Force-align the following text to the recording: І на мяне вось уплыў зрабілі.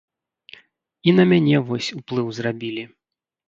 І 1.11 1.13
на 1.19 1.23
мяне 1.33 1.55
вось 1.69 1.93
уплыў 1.99 2.27
зрабілі. 2.41 2.91